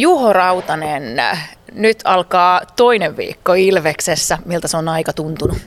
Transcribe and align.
Juho 0.00 0.32
Rautanen, 0.32 1.22
nyt 1.72 2.00
alkaa 2.04 2.60
toinen 2.76 3.16
viikko 3.16 3.54
Ilveksessä. 3.54 4.38
Miltä 4.44 4.68
se 4.68 4.76
on 4.76 4.88
aika 4.88 5.12
tuntunut? 5.12 5.58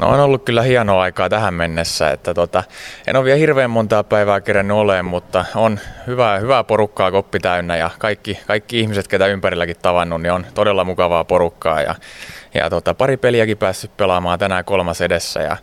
No 0.00 0.08
on 0.08 0.20
ollut 0.20 0.44
kyllä 0.44 0.62
hienoa 0.62 1.02
aikaa 1.02 1.28
tähän 1.28 1.54
mennessä. 1.54 2.10
Että 2.10 2.34
tota, 2.34 2.62
en 3.06 3.16
ole 3.16 3.24
vielä 3.24 3.38
hirveän 3.38 3.70
montaa 3.70 4.04
päivää 4.04 4.40
kerännyt 4.40 4.76
olemaan, 4.76 5.04
mutta 5.04 5.44
on 5.54 5.80
hyvää, 6.06 6.38
hyvää 6.38 6.64
porukkaa 6.64 7.10
koppi 7.10 7.40
täynnä 7.40 7.76
ja 7.76 7.90
kaikki, 7.98 8.40
kaikki 8.46 8.80
ihmiset, 8.80 9.08
ketä 9.08 9.26
ympärilläkin 9.26 9.76
tavannut, 9.82 10.22
niin 10.22 10.32
on 10.32 10.46
todella 10.54 10.84
mukavaa 10.84 11.24
porukkaa. 11.24 11.82
Ja, 11.82 11.94
ja 12.54 12.70
tota, 12.70 12.94
pari 12.94 13.16
peliäkin 13.16 13.58
päässyt 13.58 13.96
pelaamaan 13.96 14.38
tänään 14.38 14.64
kolmas 14.64 15.00
edessä 15.00 15.40
ja, 15.40 15.56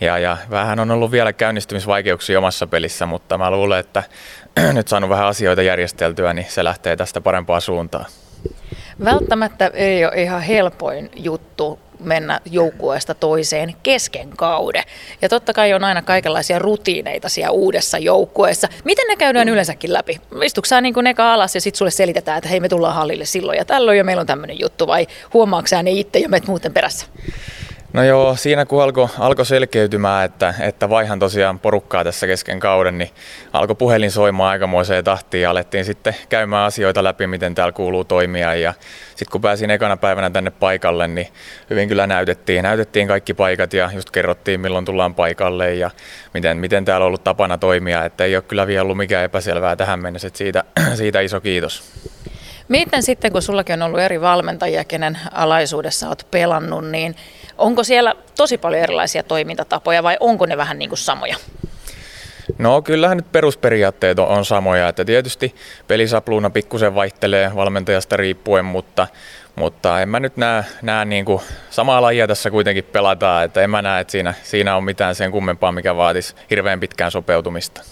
ja, 0.00 0.18
ja 0.18 0.36
vähän 0.50 0.80
on 0.80 0.90
ollut 0.90 1.10
vielä 1.10 1.32
käynnistymisvaikeuksia 1.32 2.38
omassa 2.38 2.66
pelissä, 2.66 3.06
mutta 3.06 3.38
mä 3.38 3.50
luulen, 3.50 3.80
että 3.80 4.02
nyt 4.72 4.88
saanut 4.88 5.10
vähän 5.10 5.26
asioita 5.26 5.62
järjesteltyä, 5.62 6.34
niin 6.34 6.46
se 6.48 6.64
lähtee 6.64 6.96
tästä 6.96 7.20
parempaan 7.20 7.60
suuntaan. 7.60 8.06
Välttämättä 9.04 9.70
ei 9.74 10.04
ole 10.04 10.22
ihan 10.22 10.42
helpoin 10.42 11.10
juttu 11.16 11.78
mennä 12.00 12.40
joukkueesta 12.50 13.14
toiseen 13.14 13.74
kesken 13.82 14.28
kauden. 14.36 14.82
Ja 15.22 15.28
totta 15.28 15.52
kai 15.52 15.74
on 15.74 15.84
aina 15.84 16.02
kaikenlaisia 16.02 16.58
rutiineita 16.58 17.28
siellä 17.28 17.50
uudessa 17.50 17.98
joukkueessa. 17.98 18.68
Miten 18.84 19.06
ne 19.08 19.16
käydään 19.16 19.48
yleensäkin 19.48 19.92
läpi? 19.92 20.20
Istuuko 20.44 20.66
sä 20.66 20.80
niin 20.80 21.06
eka 21.06 21.34
alas 21.34 21.54
ja 21.54 21.60
sitten 21.60 21.78
sulle 21.78 21.90
selitetään, 21.90 22.38
että 22.38 22.48
hei 22.48 22.60
me 22.60 22.68
tullaan 22.68 22.94
hallille 22.94 23.24
silloin 23.24 23.58
ja 23.58 23.64
tällöin 23.64 23.98
ja 23.98 24.04
meillä 24.04 24.20
on 24.20 24.26
tämmöinen 24.26 24.60
juttu 24.60 24.86
vai 24.86 25.06
huomaatko 25.34 25.82
ne 25.82 25.90
itse 25.90 26.18
ja 26.18 26.28
menet 26.28 26.48
muuten 26.48 26.72
perässä? 26.72 27.06
No 27.92 28.04
joo, 28.04 28.36
siinä 28.36 28.66
kun 28.66 28.82
alkoi 28.82 29.08
alko 29.18 29.44
selkeytymään, 29.44 30.24
että, 30.24 30.54
että 30.60 30.90
vaihan 30.90 31.18
tosiaan 31.18 31.58
porukkaa 31.58 32.04
tässä 32.04 32.26
kesken 32.26 32.60
kauden, 32.60 32.98
niin 32.98 33.10
alkoi 33.52 33.76
puhelin 33.76 34.10
soimaan 34.10 34.50
aikamoiseen 34.50 35.04
tahtiin 35.04 35.42
ja 35.42 35.50
alettiin 35.50 35.84
sitten 35.84 36.16
käymään 36.28 36.66
asioita 36.66 37.04
läpi, 37.04 37.26
miten 37.26 37.54
täällä 37.54 37.72
kuuluu 37.72 38.04
toimia. 38.04 38.54
Ja 38.54 38.74
sitten 39.08 39.32
kun 39.32 39.40
pääsin 39.40 39.70
ekana 39.70 39.96
päivänä 39.96 40.30
tänne 40.30 40.50
paikalle, 40.50 41.08
niin 41.08 41.28
hyvin 41.70 41.88
kyllä 41.88 42.06
näytettiin, 42.06 42.62
näytettiin 42.62 43.08
kaikki 43.08 43.34
paikat 43.34 43.72
ja 43.72 43.90
just 43.94 44.10
kerrottiin, 44.10 44.60
milloin 44.60 44.84
tullaan 44.84 45.14
paikalle 45.14 45.74
ja 45.74 45.90
miten, 46.34 46.56
miten 46.56 46.84
täällä 46.84 47.04
on 47.04 47.06
ollut 47.06 47.24
tapana 47.24 47.58
toimia. 47.58 48.04
Että 48.04 48.24
ei 48.24 48.36
ole 48.36 48.42
kyllä 48.42 48.66
vielä 48.66 48.82
ollut 48.82 48.96
mikään 48.96 49.24
epäselvää 49.24 49.76
tähän 49.76 50.00
mennessä, 50.00 50.28
että 50.28 50.38
siitä, 50.38 50.64
siitä 50.94 51.20
iso 51.20 51.40
kiitos. 51.40 52.09
Miten 52.70 53.02
sitten, 53.02 53.32
kun 53.32 53.42
sullakin 53.42 53.72
on 53.72 53.82
ollut 53.82 54.00
eri 54.00 54.20
valmentajia, 54.20 54.84
kenen 54.84 55.18
alaisuudessa 55.32 56.08
olet 56.08 56.26
pelannut, 56.30 56.90
niin 56.90 57.16
onko 57.58 57.84
siellä 57.84 58.14
tosi 58.36 58.58
paljon 58.58 58.82
erilaisia 58.82 59.22
toimintatapoja 59.22 60.02
vai 60.02 60.16
onko 60.20 60.46
ne 60.46 60.56
vähän 60.56 60.78
niin 60.78 60.88
kuin 60.88 60.98
samoja? 60.98 61.36
No 62.58 62.82
kyllähän 62.82 63.16
nyt 63.16 63.32
perusperiaatteet 63.32 64.18
on, 64.18 64.28
on 64.28 64.44
samoja, 64.44 64.88
että 64.88 65.04
tietysti 65.04 65.54
pelisapluuna 65.88 66.50
pikkusen 66.50 66.94
vaihtelee 66.94 67.54
valmentajasta 67.54 68.16
riippuen, 68.16 68.64
mutta, 68.64 69.06
mutta 69.60 70.02
en 70.02 70.08
mä 70.08 70.20
nyt 70.20 70.36
näe, 70.36 70.64
näe 70.82 71.04
niin 71.04 71.24
kuin 71.24 71.42
samaa 71.70 72.02
lajia 72.02 72.26
tässä 72.26 72.50
kuitenkin 72.50 72.84
pelataan, 72.84 73.44
että 73.44 73.62
en 73.62 73.70
mä 73.70 73.82
näe, 73.82 74.00
että 74.00 74.10
siinä, 74.10 74.34
siinä 74.42 74.76
on 74.76 74.84
mitään 74.84 75.14
sen 75.14 75.30
kummempaa, 75.30 75.72
mikä 75.72 75.96
vaatisi 75.96 76.34
hirveän 76.50 76.80
pitkään 76.80 77.10
sopeutumista. 77.10 77.82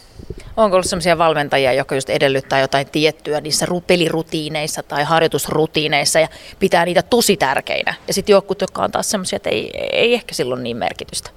Onko 0.56 0.76
ollut 0.76 0.86
sellaisia 0.86 1.18
valmentajia, 1.18 1.72
jotka 1.72 1.94
just 1.94 2.10
edellyttää 2.10 2.60
jotain 2.60 2.86
tiettyä 2.86 3.40
niissä 3.40 3.66
pelirutiineissa 3.86 4.82
tai 4.82 5.04
harjoitusrutiineissa 5.04 6.20
ja 6.20 6.28
pitää 6.58 6.84
niitä 6.84 7.02
tosi 7.02 7.36
tärkeinä. 7.36 7.94
Ja 8.06 8.14
sitten 8.14 8.32
jotkut, 8.32 8.60
jotka 8.60 8.82
on 8.82 8.90
taas 8.90 9.10
sellaisia, 9.10 9.36
että 9.36 9.50
ei, 9.50 9.70
ei 9.92 10.14
ehkä 10.14 10.34
silloin 10.34 10.62
niin 10.62 10.76
merkitystä. 10.76 11.30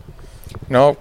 No 0.70 0.96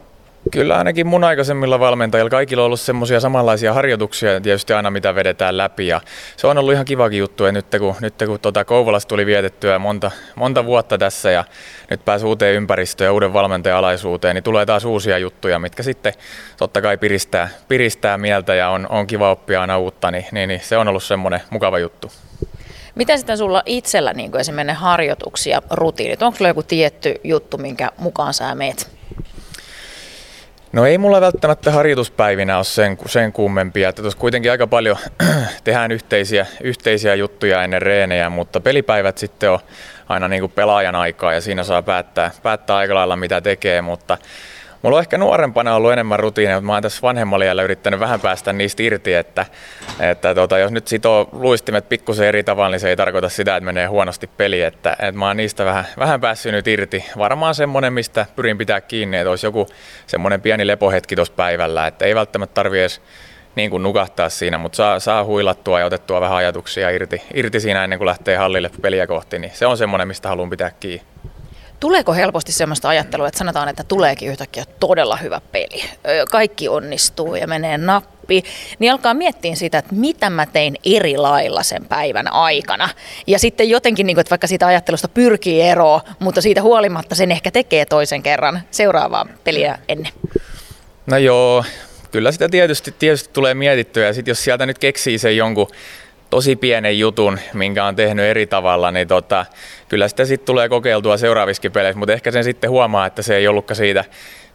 Kyllä 0.52 0.78
ainakin 0.78 1.06
mun 1.06 1.24
aikaisemmilla 1.24 1.80
valmentajilla 1.80 2.30
kaikilla 2.30 2.62
on 2.62 2.66
ollut 2.66 2.80
semmoisia 2.80 3.20
samanlaisia 3.20 3.72
harjoituksia 3.72 4.40
tietysti 4.40 4.72
aina 4.72 4.90
mitä 4.90 5.14
vedetään 5.14 5.56
läpi 5.56 5.86
ja 5.86 6.00
se 6.36 6.46
on 6.46 6.58
ollut 6.58 6.72
ihan 6.72 6.84
kivakin 6.84 7.18
juttu 7.18 7.44
ja 7.44 7.52
nyt 7.52 7.66
kun, 7.78 7.94
nyt 8.00 8.14
kun 8.26 8.40
tuota 8.40 8.64
Kouvolasta 8.64 9.08
tuli 9.08 9.26
vietettyä 9.26 9.78
monta, 9.78 10.10
monta 10.34 10.64
vuotta 10.64 10.98
tässä 10.98 11.30
ja 11.30 11.44
nyt 11.90 12.04
pääsi 12.04 12.26
uuteen 12.26 12.54
ympäristöön 12.54 13.06
ja 13.06 13.12
uuden 13.12 13.32
valmentajan 13.32 13.78
alaisuuteen, 13.78 14.34
niin 14.34 14.44
tulee 14.44 14.66
taas 14.66 14.84
uusia 14.84 15.18
juttuja, 15.18 15.58
mitkä 15.58 15.82
sitten 15.82 16.12
totta 16.56 16.82
kai 16.82 16.98
piristää, 16.98 17.48
piristää 17.68 18.18
mieltä 18.18 18.54
ja 18.54 18.68
on, 18.68 18.86
on 18.90 19.06
kiva 19.06 19.30
oppia 19.30 19.60
aina 19.60 19.78
uutta, 19.78 20.10
niin, 20.10 20.24
niin, 20.32 20.48
niin 20.48 20.60
se 20.60 20.76
on 20.76 20.88
ollut 20.88 21.02
semmoinen 21.02 21.40
mukava 21.50 21.78
juttu. 21.78 22.12
Miten 22.94 23.18
sitten 23.18 23.38
sulla 23.38 23.62
itsellä 23.66 24.12
niin 24.12 24.36
esimerkiksi 24.36 24.80
harjoituksia, 24.80 25.62
rutiinit? 25.70 26.22
Onko 26.22 26.36
sulla 26.36 26.48
joku 26.48 26.62
tietty 26.62 27.14
juttu, 27.24 27.58
minkä 27.58 27.90
mukaan 27.98 28.34
sä 28.34 28.54
meet? 28.54 28.99
No 30.72 30.86
ei 30.86 30.98
mulla 30.98 31.20
välttämättä 31.20 31.70
harjoituspäivinä 31.70 32.56
ole 32.56 32.64
sen, 32.64 32.98
sen 33.06 33.32
kummempia, 33.32 33.88
että 33.88 34.02
tuossa 34.02 34.20
kuitenkin 34.20 34.50
aika 34.50 34.66
paljon 34.66 34.96
tehdään 35.64 35.92
yhteisiä, 35.92 36.46
yhteisiä 36.62 37.14
juttuja 37.14 37.62
ennen 37.62 37.82
reenejä, 37.82 38.30
mutta 38.30 38.60
pelipäivät 38.60 39.18
sitten 39.18 39.50
on 39.50 39.58
aina 40.08 40.28
niin 40.28 40.40
kuin 40.40 40.52
pelaajan 40.52 40.94
aikaa 40.94 41.32
ja 41.32 41.40
siinä 41.40 41.64
saa 41.64 41.82
päättää, 41.82 42.30
päättää 42.42 42.76
aika 42.76 42.94
lailla 42.94 43.16
mitä 43.16 43.40
tekee, 43.40 43.82
mutta 43.82 44.18
Mulla 44.82 44.96
on 44.96 45.00
ehkä 45.00 45.18
nuorempana 45.18 45.74
ollut 45.74 45.92
enemmän 45.92 46.18
rutiineja, 46.18 46.56
mutta 46.56 46.66
mä 46.66 46.72
oon 46.72 46.82
tässä 46.82 47.02
vanhemmalla 47.02 47.62
yrittänyt 47.62 48.00
vähän 48.00 48.20
päästä 48.20 48.52
niistä 48.52 48.82
irti, 48.82 49.14
että, 49.14 49.46
että 50.00 50.34
tota, 50.34 50.58
jos 50.58 50.72
nyt 50.72 50.88
sitoo 50.88 51.28
luistimet 51.32 51.88
pikkusen 51.88 52.26
eri 52.26 52.44
tavalla, 52.44 52.70
niin 52.70 52.80
se 52.80 52.88
ei 52.88 52.96
tarkoita 52.96 53.28
sitä, 53.28 53.56
että 53.56 53.64
menee 53.64 53.86
huonosti 53.86 54.26
peli, 54.26 54.62
että, 54.62 54.92
että 54.92 55.12
mä 55.12 55.26
oon 55.26 55.36
niistä 55.36 55.64
vähän, 55.64 55.86
vähän 55.98 56.20
päässyt 56.20 56.52
nyt 56.52 56.68
irti. 56.68 57.04
Varmaan 57.18 57.54
semmonen, 57.54 57.92
mistä 57.92 58.26
pyrin 58.36 58.58
pitää 58.58 58.80
kiinni, 58.80 59.16
että 59.16 59.30
olisi 59.30 59.46
joku 59.46 59.66
semmoinen 60.06 60.40
pieni 60.40 60.66
lepohetki 60.66 61.16
tuossa 61.16 61.34
päivällä, 61.36 61.86
että 61.86 62.04
ei 62.04 62.14
välttämättä 62.14 62.54
tarvi 62.54 62.80
edes 62.80 63.02
niin 63.56 63.70
kuin 63.70 63.82
nukahtaa 63.82 64.28
siinä, 64.28 64.58
mutta 64.58 64.76
saa, 64.76 65.00
saa 65.00 65.24
huilattua 65.24 65.80
ja 65.80 65.86
otettua 65.86 66.20
vähän 66.20 66.36
ajatuksia 66.36 66.90
irti, 66.90 67.22
irti 67.34 67.60
siinä 67.60 67.84
ennen 67.84 67.98
kuin 67.98 68.06
lähtee 68.06 68.36
hallille 68.36 68.70
peliä 68.82 69.06
kohti, 69.06 69.38
niin 69.38 69.52
se 69.54 69.66
on 69.66 69.76
semmoinen, 69.76 70.08
mistä 70.08 70.28
haluan 70.28 70.50
pitää 70.50 70.70
kiinni. 70.70 71.06
Tuleeko 71.80 72.14
helposti 72.14 72.52
sellaista 72.52 72.88
ajattelua, 72.88 73.28
että 73.28 73.38
sanotaan, 73.38 73.68
että 73.68 73.84
tuleekin 73.84 74.28
yhtäkkiä 74.28 74.64
todella 74.80 75.16
hyvä 75.16 75.40
peli, 75.52 75.84
kaikki 76.30 76.68
onnistuu 76.68 77.34
ja 77.34 77.46
menee 77.46 77.78
nappi, 77.78 78.42
niin 78.78 78.92
alkaa 78.92 79.14
miettiä 79.14 79.54
sitä, 79.54 79.78
että 79.78 79.94
mitä 79.94 80.30
mä 80.30 80.46
tein 80.46 80.76
eri 80.84 81.16
lailla 81.16 81.62
sen 81.62 81.84
päivän 81.84 82.32
aikana. 82.32 82.88
Ja 83.26 83.38
sitten 83.38 83.68
jotenkin, 83.68 84.06
niin 84.06 84.14
kuin, 84.16 84.20
että 84.20 84.30
vaikka 84.30 84.46
siitä 84.46 84.66
ajattelusta 84.66 85.08
pyrkii 85.08 85.60
eroon, 85.60 86.00
mutta 86.18 86.40
siitä 86.40 86.62
huolimatta 86.62 87.14
sen 87.14 87.32
ehkä 87.32 87.50
tekee 87.50 87.86
toisen 87.86 88.22
kerran 88.22 88.62
seuraavaa 88.70 89.26
peliä 89.44 89.78
ennen. 89.88 90.12
No 91.06 91.16
joo, 91.16 91.64
kyllä 92.10 92.32
sitä 92.32 92.48
tietysti, 92.48 92.94
tietysti 92.98 93.30
tulee 93.32 93.54
mietittyä 93.54 94.06
ja 94.06 94.14
sitten 94.14 94.30
jos 94.30 94.44
sieltä 94.44 94.66
nyt 94.66 94.78
keksii 94.78 95.18
sen 95.18 95.36
jonkun 95.36 95.68
tosi 96.30 96.56
pienen 96.56 96.98
jutun, 96.98 97.38
minkä 97.52 97.84
on 97.84 97.96
tehnyt 97.96 98.24
eri 98.24 98.46
tavalla, 98.46 98.90
niin 98.90 99.08
tota, 99.08 99.46
kyllä 99.88 100.08
sitä 100.08 100.24
sitten 100.24 100.46
tulee 100.46 100.68
kokeiltua 100.68 101.16
seuraavissakin 101.16 101.72
peleissä, 101.72 101.98
mutta 101.98 102.12
ehkä 102.12 102.30
sen 102.30 102.44
sitten 102.44 102.70
huomaa, 102.70 103.06
että 103.06 103.22
se 103.22 103.36
ei 103.36 103.48
ollutkaan 103.48 103.76
siitä, 103.76 104.04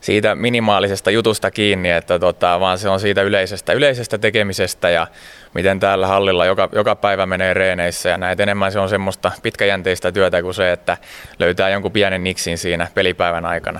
siitä 0.01 0.35
minimaalisesta 0.35 1.11
jutusta 1.11 1.51
kiinni, 1.51 1.89
että 1.89 2.19
tota, 2.19 2.59
vaan 2.59 2.77
se 2.77 2.89
on 2.89 2.99
siitä 2.99 3.21
yleisestä, 3.21 3.73
yleisestä 3.73 4.17
tekemisestä 4.17 4.89
ja 4.89 5.07
miten 5.53 5.79
täällä 5.79 6.07
hallilla 6.07 6.45
joka, 6.45 6.69
joka 6.71 6.95
päivä 6.95 7.25
menee 7.25 7.53
reeneissä 7.53 8.09
ja 8.09 8.17
näet 8.17 8.39
enemmän 8.39 8.71
se 8.71 8.79
on 8.79 8.89
semmoista 8.89 9.31
pitkäjänteistä 9.43 10.11
työtä 10.11 10.41
kuin 10.41 10.53
se, 10.53 10.71
että 10.71 10.97
löytää 11.39 11.69
jonkun 11.69 11.91
pienen 11.91 12.23
niksin 12.23 12.57
siinä 12.57 12.87
pelipäivän 12.93 13.45
aikana. 13.45 13.79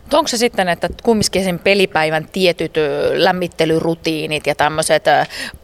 Mutta 0.00 0.18
onko 0.18 0.28
se 0.28 0.36
sitten, 0.36 0.68
että 0.68 0.88
kumminkin 1.02 1.44
sen 1.44 1.58
pelipäivän 1.58 2.26
tietyt 2.32 2.74
lämmittelyrutiinit 3.12 4.46
ja 4.46 4.54
tämmöiset 4.54 5.04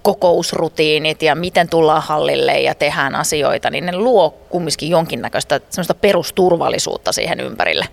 kokousrutiinit 0.03 1.23
ja 1.23 1.35
miten 1.35 1.69
tullaan 1.69 2.03
hallille 2.03 2.61
ja 2.61 2.75
tehdään 2.75 3.15
asioita, 3.15 3.71
niin 3.71 3.87
ne 3.87 3.97
luo 3.97 4.31
kumminkin 4.31 4.91
jonkinnäköistä 4.91 5.61
semmoista 5.71 5.95
perusturvallisuutta 5.95 7.13
siihen 7.13 7.41
ympärille? 7.41 7.85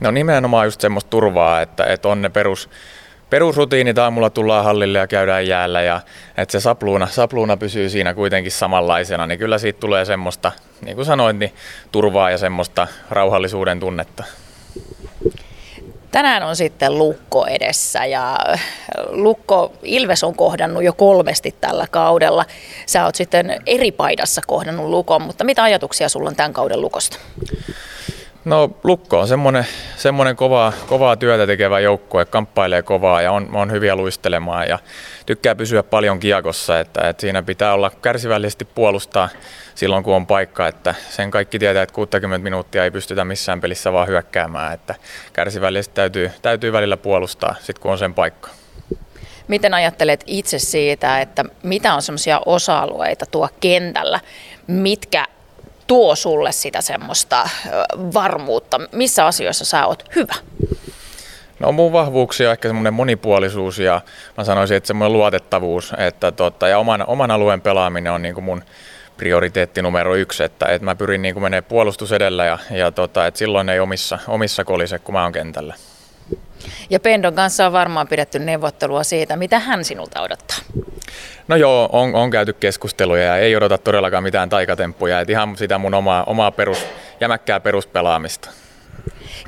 No 0.00 0.10
nimenomaan 0.10 0.66
just 0.66 0.80
semmoista 0.80 1.10
turvaa, 1.10 1.60
että, 1.60 1.84
että 1.84 2.08
on 2.08 2.22
ne 2.22 2.28
perus, 2.28 2.70
perusrutiinit 3.30 3.98
aamulla 3.98 4.30
tullaan 4.30 4.64
hallille 4.64 4.98
ja 4.98 5.06
käydään 5.06 5.46
jäällä 5.46 5.82
ja 5.82 6.00
että 6.36 6.52
se 6.52 6.60
sapluuna, 6.60 7.06
sapluuna 7.06 7.56
pysyy 7.56 7.88
siinä 7.88 8.14
kuitenkin 8.14 8.52
samanlaisena, 8.52 9.26
niin 9.26 9.38
kyllä 9.38 9.58
siitä 9.58 9.80
tulee 9.80 10.04
semmoista, 10.04 10.52
niin 10.84 10.96
kuin 10.96 11.06
sanoin, 11.06 11.38
niin 11.38 11.52
turvaa 11.92 12.30
ja 12.30 12.38
semmoista 12.38 12.86
rauhallisuuden 13.10 13.80
tunnetta. 13.80 14.24
Tänään 16.10 16.42
on 16.42 16.56
sitten 16.56 16.98
Lukko 16.98 17.46
edessä 17.46 18.04
ja 18.04 18.38
Lukko 19.08 19.72
Ilves 19.82 20.24
on 20.24 20.34
kohdannut 20.34 20.84
jo 20.84 20.92
kolmesti 20.92 21.54
tällä 21.60 21.86
kaudella. 21.90 22.44
Sä 22.86 23.04
oot 23.04 23.14
sitten 23.14 23.62
eri 23.66 23.92
paidassa 23.92 24.40
kohdannut 24.46 24.86
Lukon, 24.86 25.22
mutta 25.22 25.44
mitä 25.44 25.62
ajatuksia 25.62 26.08
sulla 26.08 26.28
on 26.28 26.36
tämän 26.36 26.52
kauden 26.52 26.80
Lukosta? 26.80 27.18
No 28.48 28.70
Lukko 28.84 29.20
on 29.20 29.28
semmoinen, 29.28 29.66
semmoinen 29.96 30.36
kovaa, 30.36 30.72
kovaa 30.86 31.16
työtä 31.16 31.46
tekevä 31.46 31.80
joukkue, 31.80 32.24
kamppailee 32.24 32.82
kovaa 32.82 33.22
ja 33.22 33.32
on, 33.32 33.56
on 33.56 33.72
hyviä 33.72 33.96
luistelemaan 33.96 34.68
ja 34.68 34.78
tykkää 35.26 35.54
pysyä 35.54 35.82
paljon 35.82 36.20
kiekossa, 36.20 36.80
että, 36.80 37.08
että 37.08 37.20
siinä 37.20 37.42
pitää 37.42 37.74
olla 37.74 37.90
kärsivällisesti 38.02 38.64
puolustaa 38.64 39.28
silloin 39.74 40.04
kun 40.04 40.14
on 40.14 40.26
paikka, 40.26 40.68
että 40.68 40.94
sen 41.10 41.30
kaikki 41.30 41.58
tietää, 41.58 41.82
että 41.82 41.94
60 41.94 42.44
minuuttia 42.44 42.84
ei 42.84 42.90
pystytä 42.90 43.24
missään 43.24 43.60
pelissä 43.60 43.92
vaan 43.92 44.08
hyökkäämään, 44.08 44.74
että 44.74 44.94
kärsivällisesti 45.32 45.94
täytyy, 45.94 46.30
täytyy 46.42 46.72
välillä 46.72 46.96
puolustaa 46.96 47.54
sit 47.60 47.78
kun 47.78 47.92
on 47.92 47.98
sen 47.98 48.14
paikka. 48.14 48.50
Miten 49.48 49.74
ajattelet 49.74 50.24
itse 50.26 50.58
siitä, 50.58 51.20
että 51.20 51.44
mitä 51.62 51.94
on 51.94 52.02
semmoisia 52.02 52.40
osa-alueita 52.46 53.26
tuo 53.26 53.48
kentällä, 53.60 54.20
mitkä 54.66 55.24
tuo 55.88 56.16
sulle 56.16 56.52
sitä 56.52 56.80
semmoista 56.80 57.48
varmuutta? 58.14 58.80
Missä 58.92 59.26
asioissa 59.26 59.64
sä 59.64 59.86
oot 59.86 60.04
hyvä? 60.16 60.34
No 61.60 61.72
mun 61.72 61.92
vahvuuksia 61.92 62.48
on 62.48 62.52
ehkä 62.52 62.68
semmoinen 62.68 62.94
monipuolisuus 62.94 63.78
ja 63.78 64.00
mä 64.36 64.44
sanoisin, 64.44 64.76
että 64.76 64.86
semmoinen 64.86 65.12
luotettavuus 65.12 65.92
että 65.98 66.32
tota, 66.32 66.68
ja 66.68 66.78
oman, 66.78 67.04
oman 67.06 67.30
alueen 67.30 67.60
pelaaminen 67.60 68.12
on 68.12 68.22
niin 68.22 68.34
kuin 68.34 68.44
mun 68.44 68.62
prioriteetti 69.16 69.82
numero 69.82 70.14
yksi, 70.14 70.44
että, 70.44 70.66
että 70.66 70.84
mä 70.84 70.94
pyrin 70.94 71.22
niin 71.22 71.34
kuin 71.34 71.42
menee 71.42 71.62
puolustus 71.62 72.12
edellä 72.12 72.44
ja, 72.44 72.58
ja 72.70 72.92
tota, 72.92 73.26
että 73.26 73.38
silloin 73.38 73.68
ei 73.68 73.80
omissa, 73.80 74.18
omissa 74.28 74.64
kolise, 74.64 74.98
kun 74.98 75.14
mä 75.14 75.22
oon 75.22 75.32
kentällä. 75.32 75.74
Ja 76.90 77.00
Pendon 77.00 77.34
kanssa 77.34 77.66
on 77.66 77.72
varmaan 77.72 78.08
pidetty 78.08 78.38
neuvottelua 78.38 79.02
siitä, 79.02 79.36
mitä 79.36 79.58
hän 79.58 79.84
sinulta 79.84 80.20
odottaa. 80.20 80.58
No 81.48 81.56
joo, 81.56 81.88
on, 81.92 82.14
on 82.14 82.30
käyty 82.30 82.52
keskusteluja 82.52 83.24
ja 83.24 83.36
ei 83.36 83.56
odota 83.56 83.78
todellakaan 83.78 84.22
mitään 84.22 84.48
taikatemppuja, 84.48 85.20
että 85.20 85.32
ihan 85.32 85.56
sitä 85.56 85.78
mun 85.78 85.94
omaa, 85.94 86.24
omaa 86.24 86.50
perus, 86.50 86.86
jämäkkää 87.20 87.60
peruspelaamista. 87.60 88.50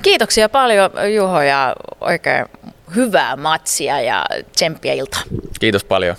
Kiitoksia 0.02 0.48
paljon 0.48 0.90
Juho 1.14 1.42
ja 1.42 1.76
oikein 2.00 2.46
hyvää 2.96 3.36
matsia 3.36 4.00
ja 4.00 4.24
tsemppiä 4.52 4.92
iltaa. 4.92 5.22
Kiitos 5.60 5.84
paljon. 5.84 6.16